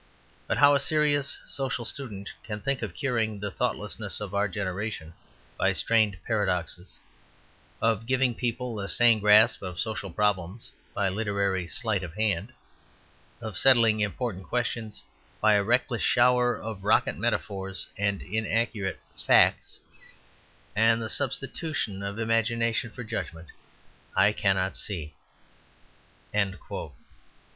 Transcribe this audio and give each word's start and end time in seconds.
But 0.47 0.57
how 0.57 0.73
a 0.73 0.79
serious 0.79 1.37
social 1.47 1.85
student 1.85 2.31
can 2.43 2.59
think 2.59 2.81
of 2.81 2.95
curing 2.95 3.39
the 3.39 3.51
thoughtlessness 3.51 4.19
of 4.19 4.33
our 4.33 4.47
generation 4.47 5.13
by 5.59 5.73
strained 5.73 6.17
paradoxes; 6.25 6.97
of 7.83 8.07
giving 8.07 8.33
people 8.33 8.79
a 8.79 8.89
sane 8.89 9.19
grasp 9.19 9.61
of 9.61 9.79
social 9.79 10.09
problems 10.09 10.71
by 10.95 11.07
literary 11.07 11.67
sleight 11.67 12.01
of 12.01 12.15
hand; 12.15 12.51
of 13.41 13.59
settling 13.59 13.99
important 13.99 14.45
questions 14.47 15.03
by 15.39 15.53
a 15.53 15.63
reckless 15.63 16.01
shower 16.01 16.55
of 16.59 16.83
rocket 16.83 17.15
metaphors 17.15 17.87
and 17.95 18.23
inaccurate 18.23 18.99
'facts,' 19.15 19.81
and 20.75 20.99
the 20.99 21.09
substitution 21.11 22.01
of 22.01 22.17
imagination 22.17 22.89
for 22.89 23.03
judgment, 23.03 23.49
I 24.15 24.31
cannot 24.31 24.77
see." 24.77 25.13